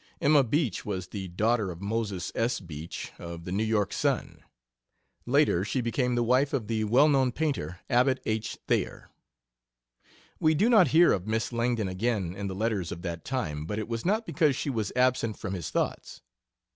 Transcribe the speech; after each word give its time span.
Emma 0.19 0.43
Beach 0.43 0.83
was 0.83 1.09
the 1.09 1.27
daughter 1.27 1.69
of 1.69 1.79
Moses 1.79 2.31
S. 2.33 2.59
Beach, 2.59 3.11
of 3.19 3.45
the 3.45 3.51
'New 3.51 3.61
York 3.63 3.93
Sun.' 3.93 4.41
Later 5.27 5.63
she 5.63 5.79
became 5.79 6.15
the 6.15 6.23
wife 6.23 6.53
of 6.53 6.65
the 6.65 6.83
well 6.85 7.07
known 7.07 7.31
painter, 7.31 7.81
Abbot 7.87 8.19
H. 8.25 8.57
Thayer. 8.65 9.11
We 10.39 10.55
do 10.55 10.69
not 10.69 10.87
hear 10.87 11.13
of 11.13 11.27
Miss 11.27 11.53
Langdon 11.53 11.87
again 11.87 12.35
in 12.35 12.47
the 12.47 12.55
letters 12.55 12.91
of 12.91 13.03
that 13.03 13.23
time, 13.23 13.67
but 13.67 13.77
it 13.77 13.87
was 13.87 14.03
not 14.03 14.25
because 14.25 14.55
she 14.55 14.71
was 14.71 14.91
absent 14.95 15.37
from 15.37 15.53
his 15.53 15.69
thoughts. 15.69 16.23